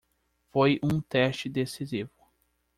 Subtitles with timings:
[0.51, 2.09] Foi um teste decisivo.